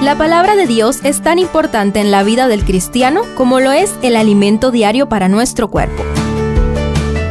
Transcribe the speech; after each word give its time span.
La 0.00 0.16
palabra 0.16 0.54
de 0.54 0.68
Dios 0.68 1.00
es 1.02 1.22
tan 1.22 1.40
importante 1.40 1.98
en 1.98 2.12
la 2.12 2.22
vida 2.22 2.46
del 2.46 2.64
cristiano 2.64 3.22
como 3.34 3.58
lo 3.58 3.72
es 3.72 3.92
el 4.02 4.14
alimento 4.14 4.70
diario 4.70 5.08
para 5.08 5.28
nuestro 5.28 5.68
cuerpo. 5.68 6.04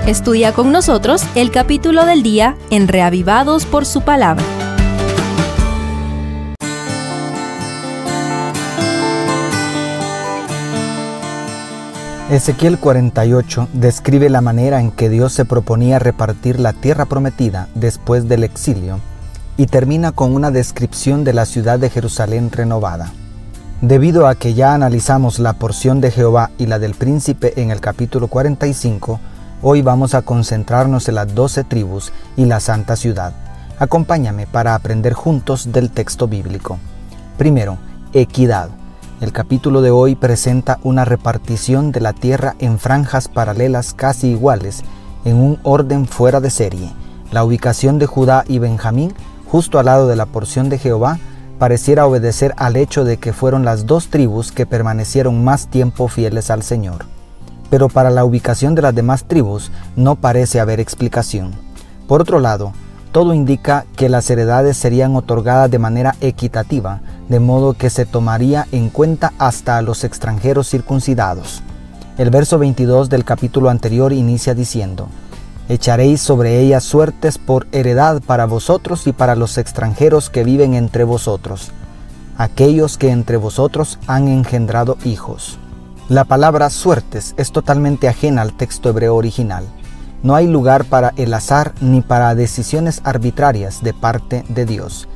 Estudia 0.05 0.51
con 0.51 0.73
nosotros 0.73 1.23
el 1.35 1.49
capítulo 1.49 2.05
del 2.05 2.23
día 2.23 2.57
en 2.69 2.89
Reavivados 2.89 3.65
por 3.65 3.85
su 3.85 4.01
palabra. 4.01 4.43
Ezequiel 12.29 12.79
48 12.79 13.69
describe 13.71 14.29
la 14.29 14.41
manera 14.41 14.81
en 14.81 14.91
que 14.91 15.07
Dios 15.07 15.31
se 15.31 15.45
proponía 15.45 15.99
repartir 15.99 16.59
la 16.59 16.73
tierra 16.73 17.05
prometida 17.05 17.69
después 17.75 18.27
del 18.27 18.43
exilio 18.43 18.99
y 19.57 19.65
termina 19.65 20.11
con 20.11 20.35
una 20.35 20.51
descripción 20.51 21.23
de 21.23 21.33
la 21.33 21.45
ciudad 21.45 21.79
de 21.79 21.89
Jerusalén 21.89 22.51
renovada. 22.51 23.11
Debido 23.81 24.27
a 24.27 24.35
que 24.35 24.53
ya 24.53 24.73
analizamos 24.73 25.39
la 25.39 25.53
porción 25.53 25.99
de 25.99 26.11
Jehová 26.11 26.51
y 26.57 26.67
la 26.67 26.79
del 26.79 26.93
príncipe 26.93 27.59
en 27.61 27.71
el 27.71 27.81
capítulo 27.81 28.27
45, 28.27 29.19
hoy 29.63 29.81
vamos 29.81 30.13
a 30.13 30.21
concentrarnos 30.21 31.09
en 31.09 31.15
las 31.15 31.33
doce 31.33 31.63
tribus 31.63 32.11
y 32.35 32.45
la 32.45 32.59
santa 32.59 32.95
ciudad. 32.95 33.33
Acompáñame 33.79 34.47
para 34.47 34.73
aprender 34.73 35.13
juntos 35.13 35.71
del 35.71 35.91
texto 35.91 36.27
bíblico. 36.27 36.79
Primero, 37.37 37.77
equidad. 38.13 38.69
El 39.21 39.31
capítulo 39.31 39.81
de 39.81 39.91
hoy 39.91 40.15
presenta 40.15 40.79
una 40.83 41.05
repartición 41.05 41.91
de 41.91 42.01
la 42.01 42.13
tierra 42.13 42.55
en 42.59 42.77
franjas 42.77 43.27
paralelas 43.27 43.93
casi 43.93 44.27
iguales, 44.29 44.83
en 45.25 45.37
un 45.37 45.59
orden 45.63 46.07
fuera 46.07 46.39
de 46.39 46.49
serie. 46.49 46.91
La 47.31 47.43
ubicación 47.43 47.99
de 47.99 48.05
Judá 48.05 48.43
y 48.47 48.59
Benjamín 48.59 49.13
justo 49.51 49.79
al 49.79 49.85
lado 49.85 50.07
de 50.07 50.15
la 50.15 50.25
porción 50.25 50.69
de 50.69 50.77
Jehová, 50.77 51.19
pareciera 51.59 52.05
obedecer 52.05 52.53
al 52.57 52.75
hecho 52.75 53.03
de 53.03 53.17
que 53.17 53.33
fueron 53.33 53.65
las 53.65 53.85
dos 53.85 54.07
tribus 54.09 54.51
que 54.51 54.65
permanecieron 54.65 55.43
más 55.43 55.67
tiempo 55.67 56.07
fieles 56.07 56.51
al 56.51 56.63
Señor. 56.63 57.05
Pero 57.69 57.89
para 57.89 58.09
la 58.09 58.23
ubicación 58.23 58.75
de 58.75 58.81
las 58.81 58.95
demás 58.95 59.25
tribus 59.25 59.71
no 59.95 60.15
parece 60.15 60.59
haber 60.59 60.79
explicación. 60.79 61.53
Por 62.07 62.21
otro 62.21 62.39
lado, 62.39 62.73
todo 63.11 63.33
indica 63.33 63.85
que 63.95 64.09
las 64.09 64.29
heredades 64.29 64.77
serían 64.77 65.15
otorgadas 65.15 65.71
de 65.71 65.79
manera 65.79 66.15
equitativa, 66.21 67.01
de 67.29 67.39
modo 67.39 67.73
que 67.73 67.89
se 67.89 68.05
tomaría 68.05 68.67
en 68.71 68.89
cuenta 68.89 69.33
hasta 69.39 69.77
a 69.77 69.81
los 69.81 70.03
extranjeros 70.03 70.69
circuncidados. 70.69 71.63
El 72.17 72.29
verso 72.29 72.59
22 72.59 73.09
del 73.09 73.25
capítulo 73.25 73.69
anterior 73.69 74.13
inicia 74.13 74.53
diciendo, 74.53 75.07
Echaréis 75.69 76.21
sobre 76.21 76.61
ellas 76.61 76.85
suertes 76.85 77.37
por 77.37 77.67
heredad 77.73 78.21
para 78.21 78.45
vosotros 78.45 79.05
y 79.05 79.11
para 79.11 79.35
los 79.35 79.57
extranjeros 79.57 80.29
que 80.29 80.45
viven 80.45 80.73
entre 80.73 81.03
vosotros, 81.03 81.71
aquellos 82.37 82.97
que 82.97 83.11
entre 83.11 83.35
vosotros 83.35 83.99
han 84.07 84.29
engendrado 84.29 84.97
hijos. 85.03 85.59
La 86.07 86.23
palabra 86.23 86.69
suertes 86.69 87.35
es 87.35 87.51
totalmente 87.51 88.07
ajena 88.07 88.43
al 88.43 88.53
texto 88.53 88.87
hebreo 88.87 89.17
original. 89.17 89.65
No 90.23 90.35
hay 90.35 90.47
lugar 90.47 90.85
para 90.85 91.13
el 91.17 91.33
azar 91.33 91.73
ni 91.81 91.99
para 91.99 92.33
decisiones 92.33 93.01
arbitrarias 93.03 93.83
de 93.83 93.93
parte 93.93 94.45
de 94.47 94.65
Dios. 94.65 95.09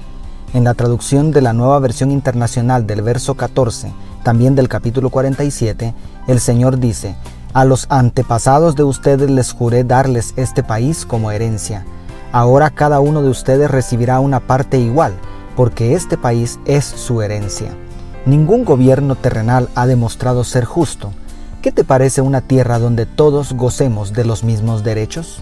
En 0.54 0.66
la 0.66 0.74
traducción 0.74 1.32
de 1.32 1.42
la 1.42 1.54
nueva 1.54 1.80
versión 1.80 2.12
internacional 2.12 2.86
del 2.86 3.02
verso 3.04 3.36
14, 3.36 3.94
también 4.24 4.54
del 4.54 4.68
capítulo 4.68 5.10
47, 5.10 5.94
el 6.28 6.40
Señor 6.42 6.78
dice, 6.78 7.16
a 7.54 7.66
los 7.66 7.88
antepasados 7.90 8.76
de 8.76 8.84
ustedes 8.84 9.30
les 9.30 9.52
juré 9.52 9.84
darles 9.84 10.34
este 10.38 10.64
país 10.64 11.06
como 11.06 11.32
herencia. 11.32 11.86
Ahora 12.32 12.70
cada 12.70 13.00
uno 13.02 13.22
de 13.22 13.30
ustedes 13.30 13.70
recibirá 13.70 14.20
una 14.20 14.40
parte 14.40 14.80
igual, 14.80 15.14
porque 15.56 15.94
este 15.94 16.18
país 16.18 16.60
es 16.66 16.86
su 16.86 17.22
herencia. 17.22 17.72
Ningún 18.26 18.64
gobierno 18.64 19.16
terrenal 19.16 19.68
ha 19.76 19.86
demostrado 19.86 20.44
ser 20.44 20.64
justo. 20.64 21.12
¿Qué 21.62 21.72
te 21.72 21.84
parece 21.84 22.22
una 22.22 22.42
tierra 22.42 22.80
donde 22.80 23.06
todos 23.06 23.54
gocemos 23.54 24.14
de 24.14 24.26
los 24.26 24.44
mismos 24.44 24.84
derechos? 24.84 25.40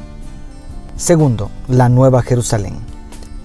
Segundo, 0.95 1.51
la 1.67 1.89
Nueva 1.89 2.23
Jerusalén. 2.23 2.77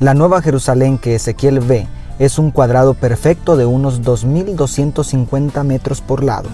La 0.01 0.15
Nueva 0.15 0.41
Jerusalén 0.41 0.99
que 0.99 1.15
Ezequiel 1.15 1.61
ve 1.61 1.87
es 2.19 2.39
un 2.39 2.51
cuadrado 2.51 2.95
perfecto 2.95 3.57
de 3.57 3.67
unos 3.67 4.03
2.250 4.03 5.63
metros 5.65 6.01
por 6.01 6.25
lado 6.25 6.49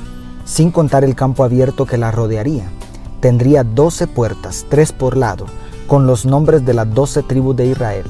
sin 0.50 0.72
contar 0.72 1.04
el 1.04 1.14
campo 1.14 1.44
abierto 1.44 1.86
que 1.86 1.96
la 1.96 2.10
rodearía. 2.10 2.64
Tendría 3.20 3.62
doce 3.62 4.08
puertas, 4.08 4.66
tres 4.68 4.90
por 4.90 5.16
lado, 5.16 5.46
con 5.86 6.08
los 6.08 6.26
nombres 6.26 6.66
de 6.66 6.74
las 6.74 6.92
doce 6.92 7.22
tribus 7.22 7.54
de 7.54 7.66
Israel. 7.66 8.06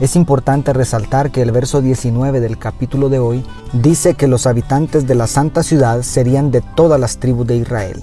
Es 0.00 0.16
importante 0.16 0.72
resaltar 0.72 1.30
que 1.30 1.42
el 1.42 1.52
verso 1.52 1.82
19 1.82 2.40
del 2.40 2.56
capítulo 2.56 3.10
de 3.10 3.18
hoy 3.18 3.44
dice 3.74 4.14
que 4.14 4.26
los 4.26 4.46
habitantes 4.46 5.06
de 5.06 5.14
la 5.14 5.26
santa 5.26 5.62
ciudad 5.62 6.00
serían 6.00 6.50
de 6.50 6.62
todas 6.62 6.98
las 6.98 7.18
tribus 7.18 7.46
de 7.46 7.58
Israel. 7.58 8.02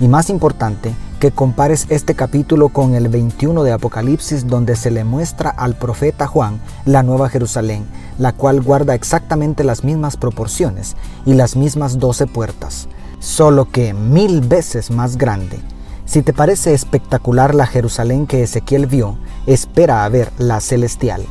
Y 0.00 0.08
más 0.08 0.28
importante, 0.28 0.92
que 1.18 1.30
compares 1.30 1.86
este 1.88 2.14
capítulo 2.14 2.68
con 2.68 2.94
el 2.94 3.08
21 3.08 3.62
de 3.62 3.72
Apocalipsis 3.72 4.48
donde 4.48 4.76
se 4.76 4.90
le 4.90 5.04
muestra 5.04 5.48
al 5.48 5.76
profeta 5.76 6.26
Juan 6.26 6.60
la 6.84 7.02
nueva 7.02 7.30
Jerusalén, 7.30 7.86
la 8.18 8.32
cual 8.32 8.60
guarda 8.60 8.94
exactamente 8.94 9.64
las 9.64 9.82
mismas 9.82 10.18
proporciones 10.18 10.94
y 11.24 11.32
las 11.32 11.56
mismas 11.56 11.98
doce 11.98 12.26
puertas 12.26 12.86
solo 13.20 13.70
que 13.70 13.94
mil 13.94 14.40
veces 14.40 14.90
más 14.90 15.16
grande. 15.16 15.60
Si 16.04 16.22
te 16.22 16.32
parece 16.32 16.74
espectacular 16.74 17.54
la 17.54 17.66
Jerusalén 17.66 18.26
que 18.26 18.42
Ezequiel 18.42 18.86
vio, 18.86 19.16
espera 19.46 20.04
a 20.04 20.08
ver 20.08 20.32
la 20.38 20.60
celestial. 20.60 21.22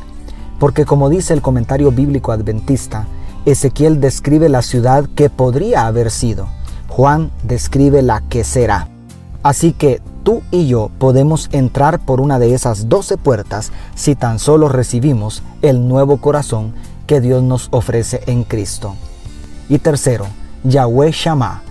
Porque 0.58 0.86
como 0.86 1.10
dice 1.10 1.34
el 1.34 1.42
comentario 1.42 1.90
bíblico 1.90 2.32
adventista, 2.32 3.06
Ezequiel 3.44 4.00
describe 4.00 4.48
la 4.48 4.62
ciudad 4.62 5.06
que 5.14 5.28
podría 5.28 5.86
haber 5.86 6.10
sido. 6.10 6.48
Juan 6.88 7.30
describe 7.42 8.00
la 8.02 8.22
que 8.22 8.44
será. 8.44 8.88
Así 9.42 9.72
que 9.72 10.00
tú 10.22 10.42
y 10.50 10.66
yo 10.66 10.90
podemos 10.98 11.48
entrar 11.52 11.98
por 12.00 12.20
una 12.20 12.38
de 12.38 12.54
esas 12.54 12.88
doce 12.88 13.16
puertas 13.16 13.72
si 13.94 14.14
tan 14.14 14.38
solo 14.38 14.68
recibimos 14.68 15.42
el 15.62 15.88
nuevo 15.88 16.18
corazón 16.18 16.74
que 17.06 17.20
Dios 17.20 17.42
nos 17.42 17.68
ofrece 17.70 18.22
en 18.26 18.44
Cristo. 18.44 18.94
Y 19.68 19.78
tercero, 19.78 20.26
Yahweh 20.64 21.10
Shammah, 21.12 21.62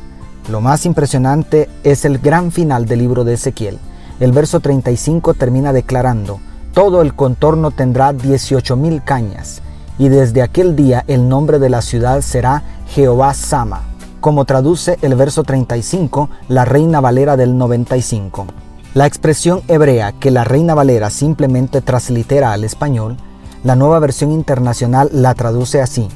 lo 0.50 0.62
más 0.62 0.86
impresionante 0.86 1.70
es 1.84 2.06
el 2.06 2.18
gran 2.18 2.52
final 2.52 2.86
del 2.86 3.00
libro 3.00 3.24
de 3.24 3.34
Ezequiel. 3.36 3.80
El 4.20 4.32
verso 4.32 4.60
35 4.60 5.34
termina 5.34 5.72
declarando, 5.72 6.40
todo 6.74 7.02
el 7.02 7.14
contorno 7.14 7.72
tendrá 7.72 8.14
18 8.14 8.76
mil 8.76 9.04
cañas, 9.04 9.62
y 9.98 10.10
desde 10.10 10.42
aquel 10.42 10.76
día 10.76 11.04
el 11.08 11.30
nombre 11.30 11.60
de 11.60 11.70
la 11.70 11.82
ciudad 11.82 12.22
será 12.22 12.64
Jehová 12.88 13.34
Sama, 13.34 13.84
como 14.20 14.46
traduce 14.46 14.98
el 15.02 15.16
verso 15.16 15.44
35 15.44 16.30
la 16.48 16.66
Reina 16.66 17.00
Valera 17.00 17.38
del 17.38 17.58
95. 17.58 18.48
La 18.94 19.06
expresión 19.06 19.62
hebrea 19.68 20.14
que 20.14 20.32
la 20.32 20.44
Reina 20.44 20.74
Valera 20.74 21.10
simplemente 21.10 21.82
translitera 21.82 22.54
al 22.54 22.64
español, 22.64 23.18
la 23.64 23.76
nueva 23.76 24.00
versión 24.00 24.32
internacional 24.32 25.10
la 25.14 25.34
traduce 25.36 25.82
así, 25.82 26.08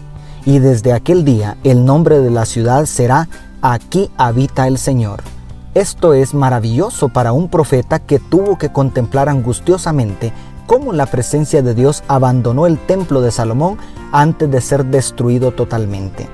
y 0.45 0.59
desde 0.59 0.91
aquel 0.91 1.23
día 1.23 1.57
el 1.63 1.85
nombre 1.85 2.19
de 2.19 2.31
la 2.31 2.45
ciudad 2.45 2.85
será 2.85 3.29
Aquí 3.65 4.11
habita 4.17 4.67
el 4.67 4.77
Señor. 4.77 5.23
Esto 5.73 6.13
es 6.13 6.33
maravilloso 6.33 7.07
para 7.07 7.31
un 7.31 7.47
profeta 7.47 7.99
que 7.99 8.19
tuvo 8.19 8.57
que 8.57 8.73
contemplar 8.73 9.29
angustiosamente 9.29 10.33
cómo 10.67 10.91
la 10.91 11.05
presencia 11.05 11.63
de 11.63 11.73
Dios 11.73 12.03
abandonó 12.09 12.67
el 12.67 12.77
templo 12.77 13.21
de 13.21 13.31
Salomón 13.31 13.77
antes 14.11 14.51
de 14.51 14.59
ser 14.59 14.83
destruido 14.83 15.53
totalmente. 15.53 16.27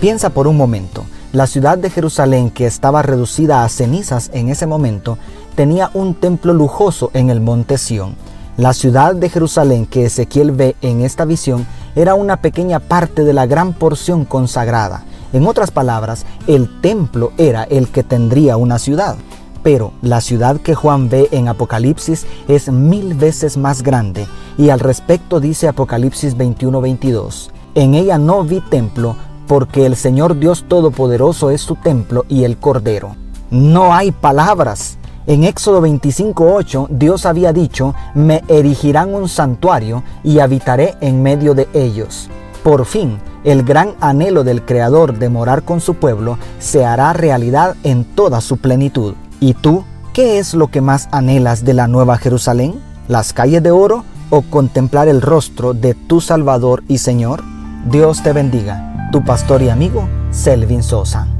Piensa 0.00 0.30
por 0.30 0.46
un 0.46 0.56
momento, 0.56 1.04
la 1.34 1.46
ciudad 1.46 1.76
de 1.76 1.90
Jerusalén 1.90 2.48
que 2.48 2.64
estaba 2.64 3.02
reducida 3.02 3.64
a 3.64 3.68
cenizas 3.68 4.30
en 4.32 4.48
ese 4.48 4.66
momento 4.66 5.18
tenía 5.54 5.90
un 5.92 6.14
templo 6.14 6.54
lujoso 6.54 7.10
en 7.12 7.28
el 7.28 7.42
monte 7.42 7.76
Sión. 7.76 8.16
La 8.56 8.72
ciudad 8.72 9.14
de 9.14 9.28
Jerusalén 9.28 9.84
que 9.84 10.06
Ezequiel 10.06 10.52
ve 10.52 10.74
en 10.80 11.02
esta 11.02 11.26
visión 11.26 11.66
era 11.94 12.14
una 12.14 12.38
pequeña 12.38 12.80
parte 12.80 13.24
de 13.24 13.34
la 13.34 13.44
gran 13.44 13.74
porción 13.74 14.24
consagrada. 14.24 15.04
En 15.32 15.46
otras 15.46 15.70
palabras, 15.70 16.26
el 16.46 16.80
templo 16.80 17.32
era 17.38 17.64
el 17.64 17.88
que 17.88 18.02
tendría 18.02 18.56
una 18.56 18.78
ciudad. 18.78 19.16
Pero 19.62 19.92
la 20.02 20.20
ciudad 20.20 20.60
que 20.60 20.74
Juan 20.74 21.08
ve 21.08 21.28
en 21.30 21.48
Apocalipsis 21.48 22.26
es 22.48 22.70
mil 22.70 23.14
veces 23.14 23.56
más 23.56 23.82
grande 23.82 24.26
y 24.58 24.70
al 24.70 24.80
respecto 24.80 25.40
dice 25.40 25.68
Apocalipsis 25.68 26.36
21-22, 26.36 27.50
en 27.74 27.94
ella 27.94 28.18
no 28.18 28.42
vi 28.42 28.60
templo 28.60 29.16
porque 29.46 29.86
el 29.86 29.96
Señor 29.96 30.38
Dios 30.38 30.64
Todopoderoso 30.68 31.50
es 31.50 31.60
su 31.60 31.76
templo 31.76 32.24
y 32.28 32.44
el 32.44 32.58
Cordero. 32.58 33.16
No 33.50 33.94
hay 33.94 34.12
palabras. 34.12 34.98
En 35.26 35.44
Éxodo 35.44 35.80
25:8 35.80 36.88
Dios 36.90 37.26
había 37.26 37.52
dicho, 37.52 37.94
me 38.14 38.42
erigirán 38.48 39.14
un 39.14 39.28
santuario 39.28 40.02
y 40.24 40.40
habitaré 40.40 40.96
en 41.00 41.22
medio 41.22 41.54
de 41.54 41.68
ellos. 41.72 42.28
Por 42.62 42.84
fin, 42.86 43.18
el 43.42 43.64
gran 43.64 43.94
anhelo 44.00 44.44
del 44.44 44.64
Creador 44.64 45.18
de 45.18 45.28
morar 45.28 45.64
con 45.64 45.80
su 45.80 45.94
pueblo 45.94 46.38
se 46.60 46.84
hará 46.84 47.12
realidad 47.12 47.74
en 47.82 48.04
toda 48.04 48.40
su 48.40 48.58
plenitud. 48.58 49.14
¿Y 49.40 49.54
tú, 49.54 49.84
qué 50.12 50.38
es 50.38 50.54
lo 50.54 50.68
que 50.68 50.80
más 50.80 51.08
anhelas 51.10 51.64
de 51.64 51.74
la 51.74 51.88
Nueva 51.88 52.18
Jerusalén? 52.18 52.74
¿Las 53.08 53.32
calles 53.32 53.62
de 53.64 53.72
oro 53.72 54.04
o 54.30 54.42
contemplar 54.42 55.08
el 55.08 55.22
rostro 55.22 55.74
de 55.74 55.94
tu 55.94 56.20
Salvador 56.20 56.84
y 56.86 56.98
Señor? 56.98 57.42
Dios 57.90 58.22
te 58.22 58.32
bendiga, 58.32 59.08
tu 59.10 59.24
pastor 59.24 59.60
y 59.62 59.68
amigo 59.68 60.08
Selvin 60.30 60.84
Sosa. 60.84 61.31